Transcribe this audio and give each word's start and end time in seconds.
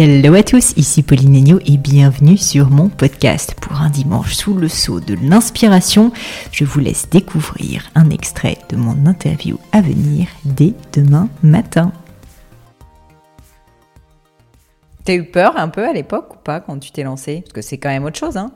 Hello 0.00 0.34
à 0.34 0.44
tous, 0.44 0.74
ici 0.76 1.02
Pauline 1.02 1.34
Agneau 1.34 1.58
et 1.66 1.76
bienvenue 1.76 2.36
sur 2.36 2.70
mon 2.70 2.88
podcast. 2.88 3.56
Pour 3.60 3.80
un 3.80 3.90
dimanche 3.90 4.32
sous 4.32 4.54
le 4.54 4.68
sceau 4.68 5.00
de 5.00 5.16
l'inspiration, 5.28 6.12
je 6.52 6.64
vous 6.64 6.78
laisse 6.78 7.08
découvrir 7.10 7.90
un 7.96 8.08
extrait 8.10 8.58
de 8.68 8.76
mon 8.76 9.06
interview 9.06 9.58
à 9.72 9.80
venir 9.80 10.28
dès 10.44 10.74
demain 10.92 11.28
matin. 11.42 11.90
T'as 15.04 15.14
eu 15.14 15.24
peur 15.24 15.56
un 15.56 15.66
peu 15.66 15.84
à 15.84 15.92
l'époque 15.92 16.32
ou 16.32 16.38
pas 16.38 16.60
quand 16.60 16.78
tu 16.78 16.92
t'es 16.92 17.02
lancée? 17.02 17.40
Parce 17.40 17.54
que 17.54 17.62
c'est 17.62 17.78
quand 17.78 17.88
même 17.88 18.04
autre 18.04 18.20
chose, 18.20 18.36
hein 18.36 18.52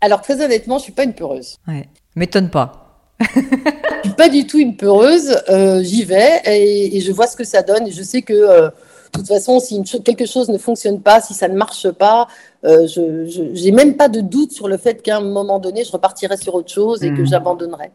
Alors 0.00 0.22
très 0.22 0.42
honnêtement, 0.42 0.78
je 0.78 0.84
suis 0.84 0.92
pas 0.92 1.04
une 1.04 1.12
peureuse. 1.12 1.58
Ouais, 1.68 1.86
m'étonne 2.14 2.48
pas. 2.48 3.04
je 3.20 4.08
suis 4.08 4.16
pas 4.16 4.30
du 4.30 4.46
tout 4.46 4.58
une 4.58 4.78
peureuse. 4.78 5.36
Euh, 5.50 5.82
j'y 5.82 6.04
vais 6.04 6.40
et, 6.46 6.98
je 7.02 7.12
vois 7.12 7.26
ce 7.26 7.36
que 7.36 7.44
ça 7.44 7.60
donne. 7.60 7.88
Et 7.88 7.92
je 7.92 8.02
sais 8.02 8.22
que 8.22 8.32
euh, 8.32 8.70
de 9.12 9.18
toute 9.18 9.28
façon, 9.28 9.60
si 9.60 9.82
quelque 10.04 10.26
chose 10.26 10.48
ne 10.48 10.58
fonctionne 10.58 11.00
pas, 11.00 11.20
si 11.20 11.34
ça 11.34 11.48
ne 11.48 11.56
marche 11.56 11.90
pas, 11.90 12.28
euh, 12.64 12.86
je 12.86 13.62
n'ai 13.64 13.70
même 13.70 13.96
pas 13.96 14.08
de 14.08 14.20
doute 14.20 14.52
sur 14.52 14.68
le 14.68 14.76
fait 14.76 15.02
qu'à 15.02 15.18
un 15.18 15.20
moment 15.20 15.58
donné, 15.58 15.84
je 15.84 15.92
repartirai 15.92 16.36
sur 16.36 16.54
autre 16.54 16.72
chose 16.72 17.02
et 17.02 17.10
que 17.10 17.22
mmh. 17.22 17.26
j'abandonnerai. 17.26 17.90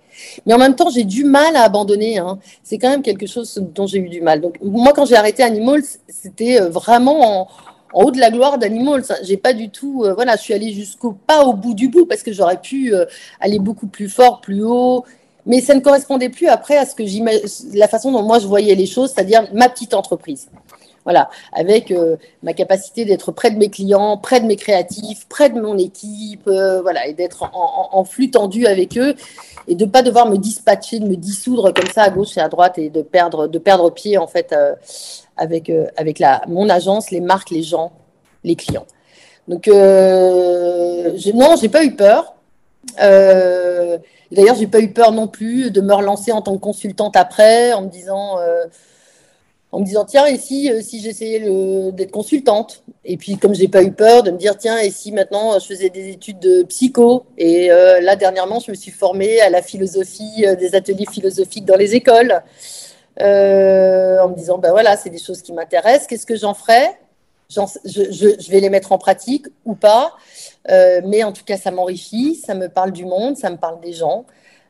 Mais 0.46 0.54
en 0.54 0.58
même 0.58 0.76
temps, 0.76 0.90
j'ai 0.90 1.04
du 1.04 1.24
mal 1.24 1.56
à 1.56 1.64
abandonner. 1.64 2.18
Hein. 2.18 2.40
C'est 2.64 2.78
quand 2.78 2.90
même 2.90 3.02
quelque 3.02 3.28
chose 3.28 3.62
dont 3.76 3.88
j'ai 3.88 4.00
eu 4.00 4.10
du 4.10 4.22
mal. 4.22 4.42
Donc 4.42 4.58
moi, 4.62 4.94
quand 4.94 5.06
j'ai 5.06 5.16
arrêté 5.16 5.44
Animals, 5.44 5.84
c'était 6.08 6.62
euh, 6.62 6.70
vraiment 6.70 7.42
en, 7.42 7.48
haut 7.94 8.12
de 8.12 8.20
la 8.20 8.32
gloire 8.32 8.58
d'Animals. 8.58 9.04
J'ai 9.24 9.38
pas 9.38 9.54
du 9.54 9.70
tout, 9.70 10.04
euh, 10.06 10.14
voilà, 10.14 10.38
je 10.38 10.42
suis 10.42 10.54
allée 10.54 10.72
jusqu'au 10.72 11.12
pas 11.12 11.44
au 11.44 11.54
bout 11.54 11.74
du 11.74 11.90
bout 11.90 12.06
parce 12.06 12.24
que 12.24 12.32
j'aurais 12.32 12.62
pu 12.62 12.94
aller 13.42 13.60
beaucoup 13.60 13.88
plus 13.88 14.08
fort, 14.08 14.40
plus 14.40 14.64
haut. 14.64 15.04
Mais 15.46 15.60
ça 15.60 15.74
ne 15.74 15.80
correspondait 15.80 16.30
plus 16.30 16.48
après 16.48 16.78
à 16.78 16.86
ce 16.86 16.96
que 16.96 17.04
la 17.76 17.88
façon 17.88 18.12
dont 18.12 18.22
moi 18.22 18.40
je 18.40 18.48
voyais 18.48 18.76
les 18.76 18.86
choses, 18.86 19.12
c'est-à-dire 19.14 19.48
ma 19.54 19.70
petite 19.70 19.94
entreprise. 19.94 20.48
Voilà, 21.04 21.32
avec 21.52 21.90
euh, 21.90 22.18
ma 22.44 22.54
capacité 22.54 23.06
d'être 23.06 23.32
près 23.32 23.50
de 23.50 23.58
mes 23.58 23.70
clients, 23.70 24.18
près 24.18 24.40
de 24.40 24.46
mes 24.46 24.56
créatifs, 24.56 25.28
près 25.28 25.50
de 25.50 25.60
mon 25.60 25.76
équipe, 25.78 26.48
euh, 26.48 26.82
voilà, 26.82 27.08
et 27.08 27.14
d'être 27.14 27.50
en, 27.54 28.04
flux 28.04 28.30
tendu 28.30 28.68
avec 28.68 28.98
eux 28.98 29.16
et 29.68 29.74
de 29.74 29.86
pas 29.86 30.04
devoir 30.04 30.30
me 30.30 30.38
dispatcher, 30.38 31.00
de 31.00 31.08
me 31.08 31.16
dissoudre 31.16 31.74
comme 31.74 31.88
ça 31.88 32.04
à 32.04 32.10
gauche 32.12 32.38
et 32.38 32.40
à 32.40 32.50
droite 32.50 32.78
et 32.78 32.90
de 32.90 33.02
perdre, 33.02 33.48
de 33.48 33.58
perdre 33.58 33.90
pied 33.90 34.18
en 34.20 34.28
fait 34.28 34.54
euh, 34.54 34.76
avec 35.38 35.72
avec 35.98 36.20
la 36.20 36.44
mon 36.48 36.70
agence, 36.70 37.10
les 37.10 37.22
marques, 37.22 37.50
les 37.50 37.64
gens, 37.64 37.92
les 38.44 38.56
clients. 38.56 38.86
Donc 39.48 39.64
je, 39.66 41.32
non, 41.36 41.56
j'ai 41.60 41.70
pas 41.70 41.84
eu 41.84 41.96
peur. 41.96 42.36
D'ailleurs, 42.98 44.56
j'ai 44.56 44.68
pas 44.68 44.80
eu 44.80 44.92
peur 44.92 45.12
non 45.12 45.28
plus 45.28 45.72
de 45.72 45.82
me 45.82 45.94
relancer 45.94 46.32
en 46.32 46.42
tant 46.42 46.56
que 46.56 46.62
consultante 46.62 47.16
après, 47.16 47.74
en 47.74 47.82
me 47.82 47.90
disant 47.90 48.38
en 49.72 49.80
me 49.80 49.86
disant 49.86 50.06
tiens 50.06 50.26
et 50.26 50.38
si, 50.38 50.70
euh, 50.70 50.82
si 50.82 51.02
j'essayais 51.02 51.40
d'être 51.92 52.12
consultante? 52.12 52.84
Et 53.06 53.18
puis 53.18 53.38
comme 53.38 53.56
j'ai 53.56 53.68
pas 53.68 53.84
eu 53.84 53.92
peur 53.92 54.22
de 54.24 54.32
me 54.32 54.38
dire 54.38 54.58
tiens 54.58 54.78
et 54.78 54.92
si 54.92 55.12
maintenant 55.12 55.58
je 55.60 55.66
faisais 55.66 55.90
des 55.90 56.10
études 56.10 56.40
de 56.40 56.64
psycho? 56.64 57.26
Et 57.38 57.72
euh, 57.72 58.02
là 58.02 58.16
dernièrement 58.16 58.60
je 58.60 58.72
me 58.72 58.76
suis 58.76 58.92
formée 58.92 59.40
à 59.40 59.50
la 59.50 59.62
philosophie 59.62 60.46
euh, 60.46 60.56
des 60.56 60.76
ateliers 60.76 61.06
philosophiques 61.10 61.66
dans 61.66 61.78
les 61.78 61.96
écoles. 61.96 62.42
En 63.20 64.30
me 64.30 64.36
disant 64.36 64.58
ben 64.58 64.72
voilà 64.72 64.98
c'est 64.98 65.10
des 65.10 65.20
choses 65.20 65.42
qui 65.42 65.54
m'intéressent. 65.54 66.08
Qu'est-ce 66.08 66.26
que 66.26 66.36
j'en 66.36 66.54
ferai 66.54 66.88
je, 67.50 67.60
je, 67.84 68.50
vais 68.50 68.62
les 68.62 68.70
mettre 68.70 68.94
en 68.94 68.98
pratique 68.98 69.46
ou 69.66 69.76
pas? 69.76 70.14
Mais 70.68 71.24
en 71.24 71.32
tout 71.32 71.44
cas 71.46 71.58
ça 71.58 71.72
m'enrichit 71.72 72.36
ça 72.36 72.56
me 72.56 72.68
parle 72.68 72.92
du 72.92 73.06
monde 73.06 73.38
ça 73.38 73.50
me 73.50 73.58
parle 73.58 73.80
des 73.82 73.94
gens 73.94 74.26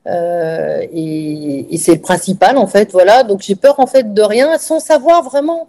euh, 0.08 0.86
et, 0.92 1.78
c'est 1.78 1.96
le 1.96 2.02
principal 2.02 2.58
en 2.58 2.68
fait, 2.68 2.92
voilà. 2.92 3.24
Donc 3.24 3.42
j'ai 3.42 3.56
peur 3.56 3.80
en 3.80 3.88
fait 3.88 4.14
de 4.14 4.22
rien, 4.22 4.58
sans 4.58 4.80
savoir 4.80 5.24
vraiment. 5.24 5.68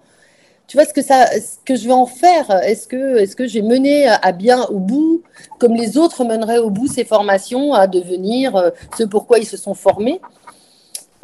Tu 0.69 0.77
vois 0.77 0.87
ce 0.87 0.95
que 0.95 1.03
ça, 1.03 1.27
ce 1.27 1.57
que 1.65 1.77
je 1.77 1.87
vais 1.87 1.93
en 1.93 2.07
faire. 2.07 2.51
Est-ce 2.63 2.87
que, 2.87 3.19
est-ce 3.19 3.37
que 3.37 3.47
j'ai 3.47 3.63
mené 3.63 4.07
à 4.07 4.33
bien 4.33 4.65
au 4.67 4.79
bout, 4.79 5.23
comme 5.59 5.75
les 5.75 5.99
autres 5.99 6.25
meneraient 6.25 6.59
au 6.59 6.71
bout 6.71 6.87
ces 6.87 7.05
formations, 7.05 7.75
à 7.75 7.87
devenir 7.87 8.57
euh, 8.57 8.71
ce 8.97 9.05
pourquoi 9.05 9.39
ils 9.39 9.47
se 9.47 9.57
sont 9.57 9.75
formés? 9.75 10.21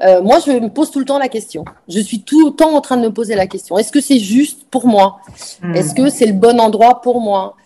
Euh, 0.00 0.22
moi, 0.22 0.38
je 0.44 0.52
me 0.52 0.68
pose 0.68 0.90
tout 0.90 0.98
le 0.98 1.04
temps 1.04 1.18
la 1.18 1.28
question. 1.28 1.64
Je 1.88 1.98
suis 1.98 2.20
tout 2.20 2.46
le 2.46 2.52
temps 2.54 2.74
en 2.74 2.80
train 2.80 2.96
de 2.96 3.02
me 3.02 3.12
poser 3.12 3.34
la 3.36 3.46
question. 3.46 3.78
Est-ce 3.78 3.90
que 3.90 4.00
c'est 4.00 4.18
juste 4.18 4.64
pour 4.70 4.86
moi? 4.86 5.20
Hmm. 5.62 5.74
Est-ce 5.74 5.94
que 5.94 6.10
c'est 6.10 6.26
le 6.26 6.34
bon 6.34 6.60
endroit 6.60 7.00
pour 7.00 7.20
moi? 7.20 7.56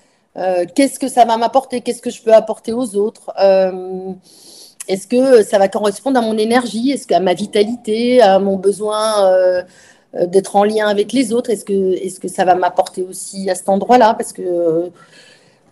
Qu'est-ce 0.75 0.99
que 0.99 1.09
ça 1.09 1.27
va 1.27 1.37
m'apporter? 1.37 1.83
Qu'est-ce 1.83 2.00
que 2.00 2.09
je 2.09 2.22
peux 2.22 2.33
apporter 2.33 2.72
aux 2.72 2.97
autres? 2.97 3.31
Est-ce 4.88 5.06
que 5.06 5.43
ça 5.43 5.59
va 5.59 5.69
correspondre 5.69 6.19
à 6.19 6.22
mon 6.22 6.37
énergie? 6.37 6.91
Est-ce 6.91 7.06
qu'à 7.06 7.20
ma 7.20 7.34
vitalité, 7.34 8.20
à 8.20 8.38
mon 8.38 8.56
besoin 8.56 9.26
euh, 9.26 9.62
euh, 10.15 10.26
d'être 10.26 10.56
en 10.56 10.65
lien 10.65 10.88
avec 10.88 11.12
les 11.12 11.32
autres? 11.32 11.50
Est-ce 11.50 11.65
que, 11.65 11.94
est 11.94 12.19
que 12.19 12.28
ça 12.28 12.44
va 12.44 12.54
m'apporter 12.54 13.03
aussi 13.03 13.48
à 13.48 13.54
cet 13.54 13.69
endroit-là? 13.69 14.15
Parce 14.15 14.32
que 14.32 14.42
euh, 14.42 14.88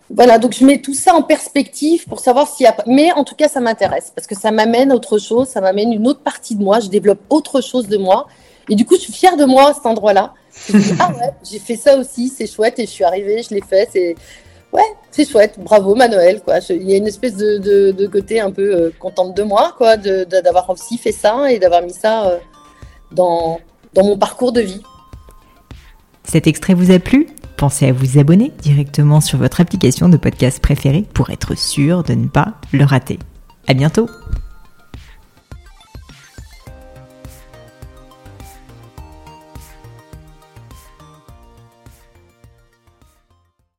voilà, 0.09 0.39
donc 0.39 0.53
je 0.53 0.65
mets 0.65 0.79
tout 0.79 0.93
ça 0.93 1.13
en 1.13 1.23
perspective 1.23 2.05
pour 2.05 2.19
savoir 2.19 2.47
si. 2.47 2.65
Mais 2.87 3.11
en 3.11 3.23
tout 3.23 3.35
cas, 3.35 3.47
ça 3.47 3.59
m'intéresse 3.59 4.11
parce 4.15 4.27
que 4.27 4.35
ça 4.35 4.51
m'amène 4.51 4.91
autre 4.91 5.17
chose, 5.17 5.47
ça 5.47 5.61
m'amène 5.61 5.93
une 5.93 6.07
autre 6.07 6.21
partie 6.21 6.55
de 6.55 6.63
moi. 6.63 6.79
Je 6.79 6.89
développe 6.89 7.21
autre 7.29 7.61
chose 7.61 7.87
de 7.87 7.97
moi. 7.97 8.27
Et 8.69 8.75
du 8.75 8.85
coup, 8.85 8.95
je 8.95 9.01
suis 9.01 9.13
fière 9.13 9.35
de 9.37 9.45
moi 9.45 9.71
à 9.71 9.73
cet 9.73 9.85
endroit-là. 9.85 10.33
ah 10.99 11.11
ouais, 11.11 11.31
j'ai 11.49 11.59
fait 11.59 11.75
ça 11.75 11.97
aussi, 11.97 12.29
c'est 12.29 12.47
chouette 12.47 12.77
et 12.79 12.85
je 12.85 12.91
suis 12.91 13.03
arrivée, 13.03 13.41
je 13.43 13.53
l'ai 13.55 13.61
fait. 13.61 13.89
C'est 13.91 14.15
ouais, 14.71 14.95
c'est 15.11 15.29
chouette, 15.29 15.59
bravo 15.59 15.93
Manuel, 15.93 16.41
quoi. 16.41 16.59
Il 16.69 16.89
y 16.89 16.93
a 16.93 16.97
une 16.97 17.07
espèce 17.07 17.35
de, 17.35 18.07
côté 18.07 18.39
un 18.39 18.51
peu 18.51 18.73
euh, 18.73 18.89
contente 18.99 19.35
de 19.35 19.43
moi, 19.43 19.73
quoi, 19.77 19.97
d'avoir 19.97 20.69
aussi 20.69 20.97
fait 20.97 21.11
ça 21.11 21.51
et 21.51 21.59
d'avoir 21.59 21.81
mis 21.81 21.93
ça 21.93 22.27
euh, 22.27 22.37
dans, 23.11 23.59
dans 23.93 24.05
mon 24.05 24.17
parcours 24.17 24.51
de 24.51 24.61
vie. 24.61 24.81
Cet 26.23 26.47
extrait 26.47 26.73
vous 26.73 26.91
a 26.91 26.99
plu? 26.99 27.27
Pensez 27.57 27.87
à 27.87 27.93
vous 27.93 28.17
abonner 28.17 28.51
directement 28.61 29.21
sur 29.21 29.37
votre 29.37 29.61
application 29.61 30.09
de 30.09 30.17
podcast 30.17 30.59
préférée 30.59 31.05
pour 31.13 31.29
être 31.29 31.57
sûr 31.57 32.03
de 32.03 32.13
ne 32.13 32.27
pas 32.27 32.55
le 32.71 32.85
rater. 32.85 33.19
À 33.67 33.73
bientôt 33.73 34.09